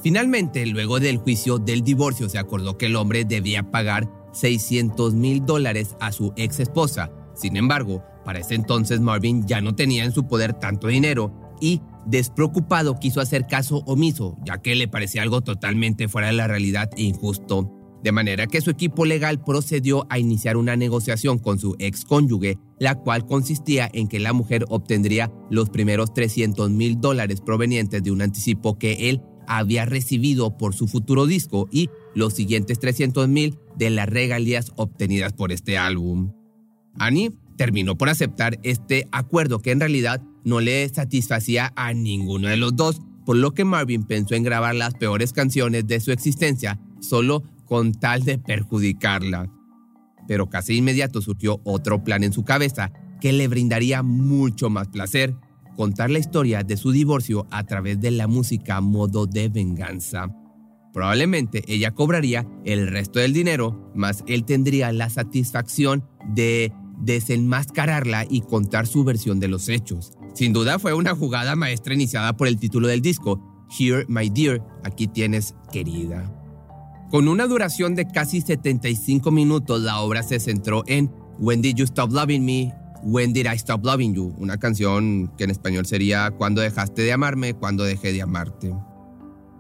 Finalmente, 0.02 0.66
luego 0.66 1.00
del 1.00 1.18
juicio 1.18 1.60
del 1.60 1.82
divorcio, 1.82 2.30
se 2.30 2.38
acordó 2.38 2.78
que 2.78 2.88
el 2.88 2.96
hombre 2.96 3.26
debía 3.26 3.72
pagar 3.72 4.10
600 4.34 5.14
mil 5.14 5.46
dólares 5.46 5.96
a 6.00 6.12
su 6.12 6.34
ex 6.36 6.60
esposa. 6.60 7.12
Sin 7.36 7.56
embargo, 7.56 8.04
para 8.26 8.40
ese 8.40 8.56
entonces 8.56 9.00
Marvin 9.00 9.48
ya 9.48 9.62
no 9.62 9.76
tenía 9.76 10.04
en 10.04 10.12
su 10.12 10.28
poder 10.28 10.54
tanto 10.54 10.88
dinero 10.88 11.34
y, 11.62 11.82
despreocupado, 12.06 13.00
quiso 13.00 13.22
hacer 13.22 13.48
caso 13.48 13.84
omiso, 13.86 14.38
ya 14.44 14.62
que 14.62 14.76
le 14.76 14.88
parecía 14.88 15.22
algo 15.22 15.42
totalmente 15.42 16.08
fuera 16.08 16.28
de 16.28 16.34
la 16.34 16.48
realidad 16.48 16.90
e 16.98 17.04
injusto. 17.04 17.83
De 18.04 18.12
manera 18.12 18.48
que 18.48 18.60
su 18.60 18.70
equipo 18.70 19.06
legal 19.06 19.42
procedió 19.42 20.06
a 20.10 20.20
iniciar 20.20 20.58
una 20.58 20.76
negociación 20.76 21.40
con 21.40 21.58
su 21.58 21.76
ex 21.80 22.04
cónyuge, 22.04 22.58
la 22.78 22.96
cual 22.96 23.26
consistía 23.26 23.90
en 23.94 24.10
que 24.10 24.20
la 24.20 24.34
mujer 24.34 24.66
obtendría 24.68 25.32
los 25.50 25.70
primeros 25.70 26.14
300 26.14 26.70
mil 26.70 27.00
dólares 27.00 27.40
provenientes 27.40 28.04
de 28.04 28.12
un 28.12 28.22
anticipo 28.22 28.78
que 28.78 29.10
él 29.10 29.22
había 29.48 29.86
recibido 29.86 30.58
por 30.58 30.76
su 30.76 30.88
futuro 30.88 31.26
disco 31.26 31.70
y 31.72 31.90
los 32.14 32.34
siguientes 32.34 32.78
300 32.80 33.30
mil 33.30 33.58
de 33.78 33.90
las 33.90 34.10
regalías 34.10 34.74
obtenidas 34.76 35.32
por 35.32 35.54
este 35.54 35.78
álbum. 35.78 36.34
Annie 37.00 37.32
terminó 37.56 37.98
por 37.98 38.10
aceptar 38.10 38.60
este 38.64 39.08
acuerdo 39.14 39.60
que 39.60 39.72
en 39.72 39.80
realidad 39.80 40.22
no 40.44 40.60
le 40.60 40.88
satisfacía 40.90 41.72
a 41.78 41.94
ninguno 41.94 42.50
de 42.50 42.58
los 42.58 42.76
dos, 42.76 43.02
por 43.26 43.38
lo 43.38 43.54
que 43.54 43.64
Marvin 43.64 44.04
pensó 44.04 44.36
en 44.36 44.44
grabar 44.44 44.76
las 44.76 44.96
peores 44.96 45.32
canciones 45.32 45.88
de 45.88 46.02
su 46.02 46.12
existencia 46.12 46.80
solo 47.00 47.44
con 47.74 47.92
tal 47.92 48.24
de 48.24 48.38
perjudicarla. 48.38 49.52
Pero 50.28 50.48
casi 50.48 50.78
inmediato 50.78 51.24
surgió 51.24 51.60
otro 51.64 52.04
plan 52.04 52.24
en 52.24 52.32
su 52.32 52.44
cabeza 52.44 52.92
que 53.20 53.34
le 53.34 53.48
brindaría 53.48 54.04
mucho 54.04 54.70
más 54.70 54.90
placer, 54.90 55.36
contar 55.76 56.12
la 56.12 56.20
historia 56.20 56.62
de 56.62 56.78
su 56.78 56.92
divorcio 56.92 57.48
a 57.50 57.64
través 57.64 58.00
de 58.00 58.12
la 58.12 58.28
música 58.28 58.80
modo 58.80 59.26
de 59.26 59.50
venganza. 59.50 60.28
Probablemente 60.94 61.64
ella 61.68 61.90
cobraría 61.90 62.48
el 62.64 62.86
resto 62.86 63.18
del 63.18 63.34
dinero, 63.34 63.92
más 63.96 64.24
él 64.28 64.46
tendría 64.46 64.92
la 64.92 65.10
satisfacción 65.10 66.08
de 66.30 66.72
desenmascararla 67.00 68.28
y 68.30 68.42
contar 68.42 68.86
su 68.86 69.04
versión 69.04 69.40
de 69.40 69.48
los 69.48 69.68
hechos. 69.68 70.14
Sin 70.36 70.54
duda 70.54 70.78
fue 70.78 70.94
una 70.94 71.16
jugada 71.16 71.56
maestra 71.56 71.96
iniciada 71.96 72.38
por 72.38 72.48
el 72.48 72.60
título 72.60 72.88
del 72.88 73.02
disco, 73.02 73.66
Here 73.76 74.06
My 74.08 74.30
Dear, 74.30 74.64
aquí 74.84 75.08
tienes 75.08 75.56
querida. 75.72 76.43
Con 77.14 77.28
una 77.28 77.46
duración 77.46 77.94
de 77.94 78.08
casi 78.08 78.42
75 78.42 79.30
minutos, 79.30 79.80
la 79.82 80.00
obra 80.00 80.24
se 80.24 80.40
centró 80.40 80.84
en 80.88 81.12
When 81.38 81.62
Did 81.62 81.76
You 81.76 81.84
Stop 81.84 82.12
Loving 82.12 82.44
Me, 82.44 82.74
When 83.04 83.34
Did 83.34 83.46
I 83.46 83.56
Stop 83.56 83.86
Loving 83.86 84.16
You, 84.16 84.34
una 84.40 84.58
canción 84.58 85.32
que 85.38 85.44
en 85.44 85.52
español 85.52 85.86
sería 85.86 86.32
Cuando 86.32 86.62
dejaste 86.62 87.04
de 87.04 87.14
amarme, 87.14 87.54
cuando 87.54 87.84
dejé 87.84 88.14
de 88.14 88.24
amarte. 88.24 88.74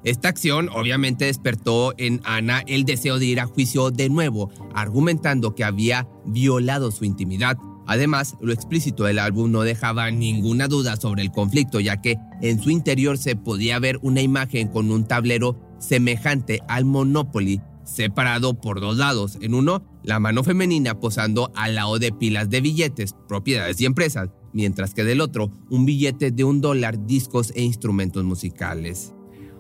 Esta 0.04 0.30
acción 0.30 0.68
obviamente 0.70 1.26
despertó 1.26 1.94
en 2.00 2.22
Ana 2.24 2.64
el 2.66 2.86
deseo 2.86 3.20
de 3.20 3.28
ir 3.28 3.40
a 3.40 3.46
juicio 3.46 3.92
de 3.92 4.10
nuevo, 4.10 4.50
argumentando 4.74 5.54
que 5.54 5.64
había 5.64 6.08
violado 6.26 6.90
su 6.90 7.06
intimidad. 7.06 7.60
Además, 7.86 8.36
lo 8.42 8.52
explícito 8.52 9.04
del 9.04 9.20
álbum 9.20 9.52
no 9.52 9.62
dejaba 9.62 10.10
ninguna 10.10 10.68
duda 10.68 10.96
sobre 10.96 11.22
el 11.22 11.30
conflicto, 11.30 11.80
ya 11.80 12.02
que 12.02 12.18
en 12.42 12.60
su 12.60 12.72
interior 12.72 13.20
se 13.20 13.36
podía 13.36 13.78
ver 13.78 14.00
una 14.02 14.22
imagen 14.22 14.70
con 14.70 14.90
un 14.90 15.06
tablero 15.06 15.73
semejante 15.84 16.62
al 16.68 16.86
Monopoly, 16.86 17.62
separado 17.84 18.54
por 18.54 18.80
dos 18.80 18.98
lados. 18.98 19.38
En 19.42 19.54
uno, 19.54 19.84
la 20.04 20.20
mano 20.20 20.44
femenina 20.44 21.00
posando 21.00 21.52
al 21.56 21.76
lado 21.76 22.00
de 22.00 22.12
pilas 22.12 22.50
de 22.50 22.62
billetes, 22.62 23.16
propiedades 23.28 23.80
y 23.82 23.86
empresas, 23.86 24.30
mientras 24.54 24.94
que 24.94 25.04
del 25.04 25.22
otro, 25.22 25.52
un 25.70 25.86
billete 25.86 26.32
de 26.32 26.44
un 26.44 26.62
dólar, 26.62 27.06
discos 27.06 27.52
e 27.56 27.62
instrumentos 27.62 28.24
musicales. 28.24 29.14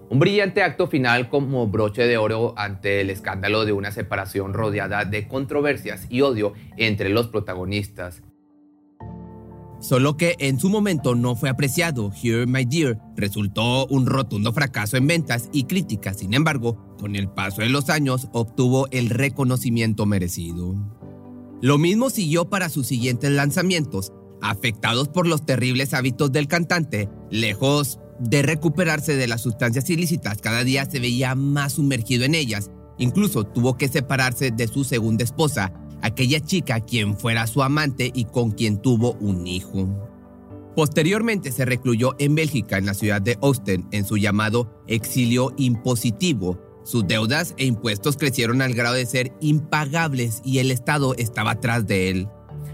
Un 0.09 0.19
brillante 0.19 0.61
acto 0.61 0.87
final 0.87 1.29
como 1.29 1.67
broche 1.67 2.03
de 2.03 2.17
oro 2.17 2.53
ante 2.55 3.01
el 3.01 3.09
escándalo 3.09 3.65
de 3.65 3.71
una 3.71 3.91
separación 3.91 4.53
rodeada 4.53 5.05
de 5.05 5.27
controversias 5.27 6.05
y 6.09 6.21
odio 6.21 6.53
entre 6.77 7.09
los 7.09 7.27
protagonistas. 7.27 8.21
Solo 9.83 10.15
que 10.15 10.37
en 10.39 10.61
su 10.61 10.69
momento 10.69 11.13
no 11.13 11.35
fue 11.35 11.49
apreciado. 11.49 12.09
Here 12.23 12.45
My 12.45 12.63
Dear 12.63 13.01
resultó 13.17 13.85
un 13.87 14.05
rotundo 14.05 14.53
fracaso 14.53 14.95
en 14.95 15.07
ventas 15.07 15.49
y 15.51 15.65
críticas. 15.65 16.19
Sin 16.19 16.33
embargo, 16.33 16.95
con 16.97 17.17
el 17.17 17.27
paso 17.27 17.61
de 17.61 17.69
los 17.69 17.89
años 17.89 18.29
obtuvo 18.31 18.87
el 18.91 19.09
reconocimiento 19.09 20.05
merecido. 20.05 20.73
Lo 21.61 21.77
mismo 21.77 22.09
siguió 22.09 22.49
para 22.49 22.69
sus 22.69 22.87
siguientes 22.87 23.29
lanzamientos. 23.31 24.13
Afectados 24.41 25.09
por 25.09 25.27
los 25.27 25.45
terribles 25.45 25.93
hábitos 25.93 26.31
del 26.31 26.47
cantante, 26.47 27.09
lejos 27.29 27.99
de 28.21 28.41
recuperarse 28.41 29.17
de 29.17 29.27
las 29.27 29.41
sustancias 29.41 29.89
ilícitas, 29.89 30.37
cada 30.37 30.63
día 30.63 30.89
se 30.89 31.01
veía 31.01 31.35
más 31.35 31.73
sumergido 31.73 32.23
en 32.23 32.35
ellas. 32.35 32.71
Incluso 32.97 33.43
tuvo 33.43 33.75
que 33.75 33.89
separarse 33.89 34.51
de 34.51 34.67
su 34.69 34.85
segunda 34.85 35.25
esposa, 35.25 35.73
aquella 36.03 36.39
chica 36.39 36.79
quien 36.81 37.17
fuera 37.17 37.47
su 37.47 37.63
amante 37.63 38.11
y 38.13 38.25
con 38.25 38.51
quien 38.51 38.79
tuvo 38.79 39.13
un 39.13 39.47
hijo. 39.47 39.87
Posteriormente 40.75 41.51
se 41.51 41.65
recluyó 41.65 42.15
en 42.19 42.35
Bélgica, 42.35 42.77
en 42.77 42.85
la 42.85 42.93
ciudad 42.93 43.21
de 43.21 43.37
Ostend, 43.39 43.85
en 43.91 44.05
su 44.05 44.17
llamado 44.17 44.83
exilio 44.87 45.53
impositivo. 45.57 46.59
Sus 46.83 47.07
deudas 47.07 47.53
e 47.57 47.65
impuestos 47.65 48.17
crecieron 48.17 48.61
al 48.61 48.73
grado 48.73 48.95
de 48.95 49.05
ser 49.05 49.31
impagables 49.39 50.41
y 50.43 50.59
el 50.59 50.71
Estado 50.71 51.15
estaba 51.15 51.51
atrás 51.51 51.87
de 51.87 52.09
él. 52.09 52.27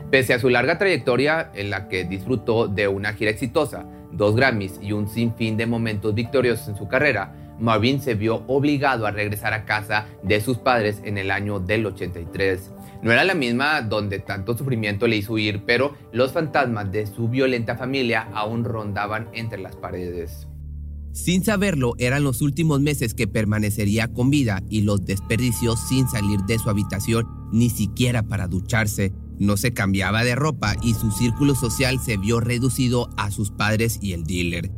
Pese 0.09 0.33
a 0.33 0.39
su 0.39 0.49
larga 0.49 0.79
trayectoria 0.79 1.51
en 1.53 1.69
la 1.69 1.87
que 1.87 2.05
disfrutó 2.05 2.67
de 2.67 2.87
una 2.87 3.13
gira 3.13 3.29
exitosa, 3.29 3.85
dos 4.11 4.35
Grammys 4.35 4.79
y 4.81 4.93
un 4.93 5.07
sinfín 5.07 5.55
de 5.55 5.67
momentos 5.67 6.15
victoriosos 6.15 6.67
en 6.69 6.77
su 6.77 6.87
carrera, 6.87 7.35
Marvin 7.59 8.01
se 8.01 8.15
vio 8.15 8.43
obligado 8.47 9.05
a 9.05 9.11
regresar 9.11 9.53
a 9.53 9.65
casa 9.65 10.07
de 10.23 10.41
sus 10.41 10.57
padres 10.57 11.01
en 11.03 11.17
el 11.17 11.29
año 11.29 11.59
del 11.59 11.85
83. 11.85 12.71
No 13.01 13.11
era 13.11 13.23
la 13.23 13.33
misma 13.33 13.81
donde 13.81 14.19
tanto 14.19 14.57
sufrimiento 14.57 15.07
le 15.07 15.17
hizo 15.17 15.33
huir, 15.33 15.63
pero 15.65 15.95
los 16.11 16.33
fantasmas 16.33 16.91
de 16.91 17.07
su 17.07 17.29
violenta 17.29 17.77
familia 17.77 18.29
aún 18.33 18.65
rondaban 18.65 19.29
entre 19.33 19.59
las 19.59 19.75
paredes. 19.75 20.47
Sin 21.13 21.43
saberlo, 21.43 21.95
eran 21.97 22.23
los 22.23 22.41
últimos 22.41 22.81
meses 22.81 23.13
que 23.13 23.27
permanecería 23.27 24.07
con 24.09 24.29
vida 24.29 24.61
y 24.69 24.81
los 24.81 25.05
desperdicios 25.05 25.79
sin 25.87 26.07
salir 26.07 26.39
de 26.41 26.59
su 26.59 26.69
habitación 26.69 27.25
ni 27.51 27.69
siquiera 27.69 28.23
para 28.23 28.47
ducharse. 28.47 29.11
No 29.39 29.57
se 29.57 29.73
cambiaba 29.73 30.23
de 30.23 30.35
ropa 30.35 30.75
y 30.83 30.93
su 30.93 31.11
círculo 31.11 31.55
social 31.55 31.99
se 31.99 32.17
vio 32.17 32.39
reducido 32.39 33.09
a 33.17 33.31
sus 33.31 33.51
padres 33.51 33.99
y 34.01 34.13
el 34.13 34.23
dealer. 34.23 34.71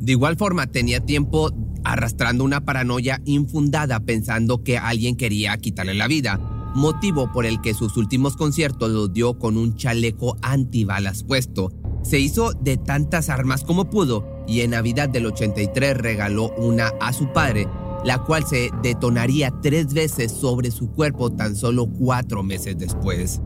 De 0.00 0.12
igual 0.12 0.36
forma, 0.36 0.66
tenía 0.66 1.00
tiempo 1.00 1.50
arrastrando 1.84 2.44
una 2.44 2.64
paranoia 2.64 3.20
infundada 3.24 4.00
pensando 4.00 4.62
que 4.62 4.78
alguien 4.78 5.16
quería 5.16 5.56
quitarle 5.58 5.94
la 5.94 6.08
vida, 6.08 6.40
motivo 6.74 7.30
por 7.32 7.46
el 7.46 7.60
que 7.60 7.74
sus 7.74 7.96
últimos 7.96 8.36
conciertos 8.36 8.90
los 8.90 9.12
dio 9.12 9.38
con 9.38 9.56
un 9.56 9.76
chaleco 9.76 10.36
antibalas 10.42 11.24
puesto. 11.24 11.72
Se 12.02 12.18
hizo 12.18 12.52
de 12.52 12.76
tantas 12.76 13.28
armas 13.28 13.64
como 13.64 13.90
pudo 13.90 14.26
y 14.46 14.60
en 14.60 14.70
Navidad 14.70 15.08
del 15.08 15.26
83 15.26 15.96
regaló 15.96 16.52
una 16.56 16.92
a 17.00 17.12
su 17.12 17.32
padre, 17.32 17.68
la 18.04 18.18
cual 18.18 18.44
se 18.44 18.70
detonaría 18.82 19.52
tres 19.62 19.94
veces 19.94 20.32
sobre 20.32 20.70
su 20.70 20.90
cuerpo 20.90 21.30
tan 21.30 21.54
solo 21.54 21.86
cuatro 21.86 22.42
meses 22.42 22.76
después. 22.78 23.40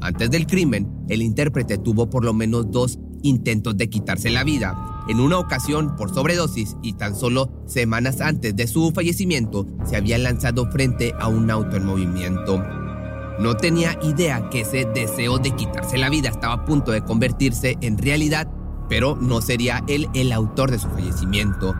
Antes 0.00 0.30
del 0.30 0.46
crimen, 0.46 0.88
el 1.08 1.22
intérprete 1.22 1.78
tuvo 1.78 2.08
por 2.08 2.24
lo 2.24 2.32
menos 2.32 2.70
dos 2.70 2.98
intentos 3.22 3.76
de 3.76 3.90
quitarse 3.90 4.30
la 4.30 4.44
vida, 4.44 4.99
en 5.10 5.18
una 5.18 5.38
ocasión 5.38 5.96
por 5.96 6.14
sobredosis 6.14 6.76
y 6.82 6.92
tan 6.92 7.16
solo 7.16 7.50
semanas 7.66 8.20
antes 8.20 8.54
de 8.54 8.68
su 8.68 8.92
fallecimiento 8.92 9.66
se 9.84 9.96
había 9.96 10.18
lanzado 10.18 10.70
frente 10.70 11.12
a 11.18 11.26
un 11.26 11.50
auto 11.50 11.76
en 11.76 11.84
movimiento. 11.84 12.62
No 13.40 13.56
tenía 13.56 13.98
idea 14.04 14.48
que 14.50 14.60
ese 14.60 14.84
deseo 14.94 15.38
de 15.38 15.50
quitarse 15.50 15.98
la 15.98 16.10
vida 16.10 16.28
estaba 16.28 16.54
a 16.54 16.64
punto 16.64 16.92
de 16.92 17.02
convertirse 17.02 17.76
en 17.80 17.98
realidad, 17.98 18.48
pero 18.88 19.16
no 19.16 19.40
sería 19.40 19.82
él 19.88 20.08
el 20.14 20.30
autor 20.30 20.70
de 20.70 20.78
su 20.78 20.88
fallecimiento. 20.88 21.74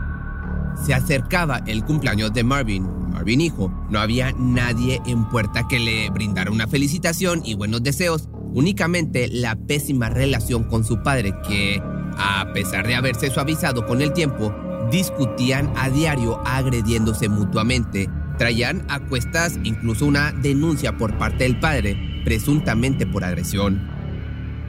Se 0.85 0.93
acercaba 0.93 1.61
el 1.67 1.85
cumpleaños 1.85 2.33
de 2.33 2.43
Marvin, 2.43 2.85
Marvin 3.11 3.39
hijo. 3.39 3.71
No 3.89 3.99
había 3.99 4.33
nadie 4.33 5.01
en 5.05 5.29
puerta 5.29 5.67
que 5.69 5.79
le 5.79 6.09
brindara 6.09 6.51
una 6.51 6.67
felicitación 6.67 7.43
y 7.45 7.53
buenos 7.53 7.81
deseos, 7.81 8.27
únicamente 8.53 9.29
la 9.29 9.55
pésima 9.55 10.09
relación 10.09 10.65
con 10.65 10.83
su 10.83 11.01
padre 11.01 11.33
que, 11.47 11.81
a 12.23 12.53
pesar 12.53 12.85
de 12.85 12.93
haberse 12.93 13.31
suavizado 13.31 13.87
con 13.87 14.01
el 14.01 14.13
tiempo, 14.13 14.53
discutían 14.91 15.73
a 15.75 15.89
diario 15.89 16.39
agrediéndose 16.45 17.29
mutuamente. 17.29 18.09
Traían 18.37 18.85
a 18.89 18.99
cuestas 18.99 19.59
incluso 19.63 20.05
una 20.05 20.31
denuncia 20.31 20.97
por 20.97 21.17
parte 21.17 21.45
del 21.45 21.59
padre, 21.59 22.21
presuntamente 22.23 23.07
por 23.07 23.23
agresión. 23.23 23.89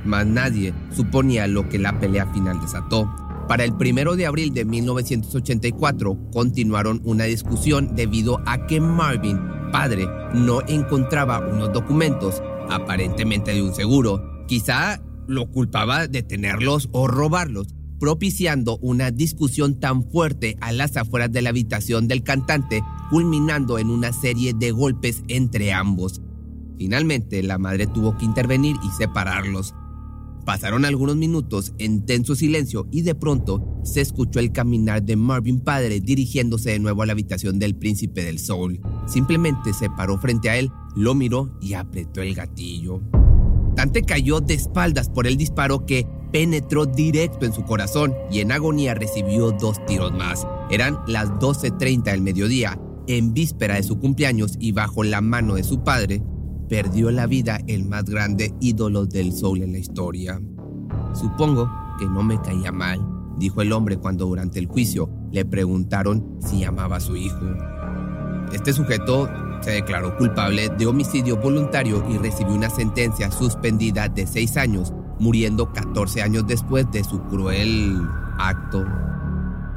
Mas 0.05 0.27
nadie 0.27 0.73
suponía 0.91 1.47
lo 1.47 1.69
que 1.69 1.79
la 1.79 1.99
pelea 2.01 2.27
final 2.33 2.59
desató. 2.61 3.15
Para 3.49 3.65
el 3.65 3.77
primero 3.77 4.17
de 4.17 4.27
abril 4.27 4.55
de 4.55 4.65
1984 4.65 6.31
continuaron 6.33 7.03
una 7.05 7.25
discusión 7.25 7.95
debido 7.95 8.41
a 8.47 8.67
que 8.67 8.81
Marvin, 8.81 9.39
padre, 9.71 10.09
no 10.33 10.61
encontraba 10.69 11.41
unos 11.41 11.73
documentos, 11.73 12.43
aparentemente 12.71 13.53
de 13.53 13.63
un 13.63 13.75
seguro. 13.75 14.45
Quizá 14.47 15.03
lo 15.27 15.51
culpaba 15.51 16.07
de 16.09 16.23
tenerlos 16.23 16.89
o 16.93 17.07
robarlos, 17.07 17.75
propiciando 17.99 18.79
una 18.79 19.11
discusión 19.11 19.79
tan 19.79 20.11
fuerte 20.11 20.57
a 20.61 20.73
las 20.73 20.97
afueras 20.97 21.31
de 21.31 21.43
la 21.43 21.51
habitación 21.51 22.09
del 22.09 22.23
cantante, 22.23 22.83
culminando 23.11 23.79
en 23.79 23.91
una 23.91 24.13
serie 24.13 24.55
de 24.55 24.73
golpes 24.73 25.23
entre 25.29 25.73
ambos. 25.73 26.21
Finalmente, 26.79 27.43
la 27.43 27.59
madre 27.59 27.87
tuvo 27.87 28.17
que 28.17 28.25
intervenir 28.25 28.77
y 28.83 28.89
separarlos. 28.97 29.75
Pasaron 30.45 30.85
algunos 30.85 31.15
minutos 31.15 31.73
en 31.79 32.05
tenso 32.05 32.35
silencio 32.35 32.89
y 32.91 33.03
de 33.03 33.15
pronto 33.15 33.81
se 33.85 34.01
escuchó 34.01 34.41
el 34.41 34.51
caminar 34.51 35.05
de 35.05 35.15
Marvin 35.15 35.61
padre 35.61 36.01
dirigiéndose 36.01 36.71
de 36.71 36.81
nuevo 36.81 37.03
a 37.03 37.07
la 37.07 37.13
habitación 37.13 37.61
del 37.61 37.77
príncipe 37.77 38.25
del 38.25 38.41
soul. 38.41 38.81
Simplemente 39.07 39.73
se 39.73 39.89
paró 39.91 40.19
frente 40.19 40.51
a 40.51 40.57
él, 40.57 40.71
lo 40.97 41.15
miró 41.15 41.57
y 41.61 41.75
apretó 41.75 42.23
el 42.23 42.35
gatillo. 42.35 43.01
Dante 43.83 44.03
cayó 44.03 44.41
de 44.41 44.55
espaldas 44.55 45.09
por 45.09 45.27
el 45.27 45.37
disparo 45.37 45.87
que 45.87 46.07
penetró 46.31 46.87
directo 46.87 47.47
en 47.47 47.53
su 47.53 47.65
corazón 47.65 48.15
y 48.31 48.39
en 48.39 48.53
agonía 48.53 48.95
recibió 48.95 49.51
dos 49.51 49.85
tiros 49.87 50.13
más. 50.13 50.47
Eran 50.71 51.01
las 51.09 51.31
12.30 51.31 52.05
del 52.05 52.21
mediodía, 52.21 52.79
en 53.09 53.35
víspera 53.35 53.75
de 53.75 53.83
su 53.83 53.99
cumpleaños 53.99 54.55
y 54.61 54.71
bajo 54.71 55.03
la 55.03 55.21
mano 55.21 55.57
de 55.57 55.65
su 55.65 55.83
padre, 55.83 56.23
perdió 56.69 57.11
la 57.11 57.27
vida 57.27 57.59
el 57.67 57.85
más 57.85 58.05
grande 58.05 58.55
ídolo 58.61 59.05
del 59.05 59.33
soul 59.33 59.63
en 59.63 59.73
la 59.73 59.79
historia. 59.79 60.41
Supongo 61.13 61.69
que 61.99 62.07
no 62.07 62.23
me 62.23 62.41
caía 62.41 62.71
mal, 62.71 63.05
dijo 63.37 63.63
el 63.63 63.73
hombre 63.73 63.97
cuando 63.97 64.27
durante 64.27 64.61
el 64.61 64.67
juicio 64.67 65.11
le 65.33 65.45
preguntaron 65.45 66.39
si 66.39 66.63
amaba 66.63 66.99
a 66.99 67.01
su 67.01 67.17
hijo. 67.17 67.47
Este 68.53 68.73
sujeto 68.73 69.29
se 69.63 69.71
declaró 69.71 70.17
culpable 70.17 70.69
de 70.69 70.87
homicidio 70.87 71.37
voluntario 71.37 72.05
y 72.11 72.19
recibió 72.19 72.55
una 72.55 72.71
sentencia 72.71 73.31
suspendida 73.31 74.09
de 74.09 74.27
seis 74.27 74.57
años, 74.57 74.93
muriendo 75.19 75.73
14 75.73 76.23
años 76.23 76.47
después 76.47 76.91
de 76.91 77.05
su 77.05 77.23
cruel 77.23 78.03
acto. 78.39 78.85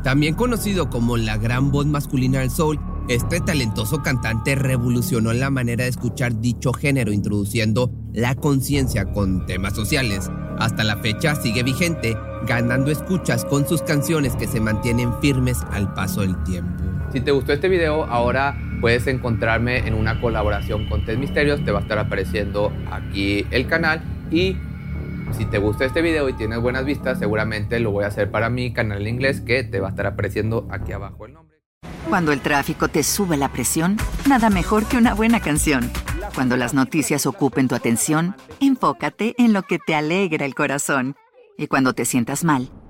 También 0.04 0.36
conocido 0.36 0.90
como 0.90 1.18
la 1.18 1.38
gran 1.38 1.72
voz 1.72 1.86
masculina 1.86 2.40
del 2.40 2.52
soul, 2.52 2.80
este 3.08 3.40
talentoso 3.40 4.02
cantante 4.02 4.56
revolucionó 4.56 5.32
la 5.34 5.52
manera 5.52 5.84
de 5.84 5.92
escuchar 5.92 6.40
dicho 6.42 6.74
género 6.74 7.12
introduciendo 7.12 7.92
la 8.14 8.34
conciencia 8.36 9.12
con 9.12 9.46
temas 9.46 9.74
sociales. 9.74 10.32
Hasta 10.58 10.84
la 10.84 10.98
fecha 10.98 11.36
sigue 11.36 11.62
vigente, 11.62 12.18
ganando 12.48 12.90
escuchas 12.90 13.46
con 13.46 13.68
sus 13.68 13.82
canciones 13.84 14.36
que 14.36 14.48
se 14.48 14.60
mantienen 14.60 15.14
firmes 15.22 15.60
al 15.72 15.94
paso 15.94 16.22
del 16.22 16.42
tiempo. 16.44 16.84
Si 17.12 17.22
te 17.22 17.32
gustó 17.32 17.54
este 17.54 17.70
video, 17.70 18.06
ahora 18.06 18.58
puedes 18.86 19.08
encontrarme 19.08 19.80
en 19.88 19.96
una 19.96 20.22
colaboración 20.22 20.88
con 20.88 21.04
Test 21.06 21.18
Misterios, 21.18 21.66
te 21.66 21.72
va 21.72 21.80
a 21.80 21.82
estar 21.82 21.98
apareciendo 21.98 22.72
aquí 22.92 23.44
el 23.50 23.66
canal 23.66 24.04
y 24.30 24.58
si 25.32 25.46
te 25.46 25.58
gusta 25.58 25.86
este 25.86 26.04
video 26.04 26.30
y 26.30 26.34
tienes 26.34 26.60
buenas 26.60 26.86
vistas, 26.86 27.18
seguramente 27.18 27.80
lo 27.80 27.90
voy 27.90 28.04
a 28.04 28.10
hacer 28.10 28.30
para 28.30 28.52
mi 28.52 28.74
canal 28.74 29.02
en 29.02 29.16
inglés 29.16 29.42
que 29.42 29.64
te 29.64 29.80
va 29.80 29.88
a 29.88 29.90
estar 29.90 30.06
apareciendo 30.06 30.68
aquí 30.70 30.92
abajo 30.92 31.26
el 31.26 31.34
nombre. 31.34 31.58
Cuando 32.08 32.32
el 32.32 32.42
tráfico 32.42 32.88
te 32.88 33.02
sube 33.02 33.38
la 33.38 33.52
presión, 33.52 33.98
nada 34.30 34.52
mejor 34.52 34.86
que 34.86 34.98
una 34.98 35.16
buena 35.16 35.40
canción. 35.40 35.90
Cuando 36.36 36.56
las 36.56 36.76
noticias 36.76 37.26
ocupen 37.26 37.68
tu 37.68 37.74
atención, 37.74 38.36
enfócate 38.60 39.34
en 39.40 39.52
lo 39.52 39.64
que 39.64 39.80
te 39.80 39.96
alegra 39.96 40.46
el 40.46 40.54
corazón. 40.54 41.16
Y 41.58 41.66
cuando 41.66 41.94
te 41.94 42.06
sientas 42.06 42.44
mal, 42.44 42.70